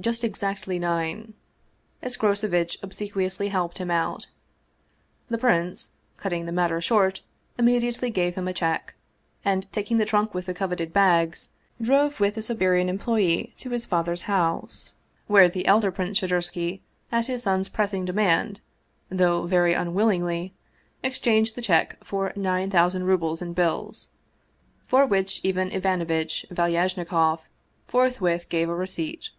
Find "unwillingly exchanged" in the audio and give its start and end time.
19.74-21.54